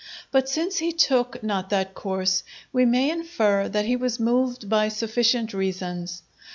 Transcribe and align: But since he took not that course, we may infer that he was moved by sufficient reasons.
But 0.31 0.49
since 0.49 0.79
he 0.79 0.91
took 0.91 1.43
not 1.43 1.69
that 1.69 1.93
course, 1.93 2.41
we 2.73 2.85
may 2.85 3.11
infer 3.11 3.69
that 3.69 3.85
he 3.85 3.95
was 3.95 4.19
moved 4.19 4.67
by 4.67 4.87
sufficient 4.87 5.53
reasons. 5.53 6.23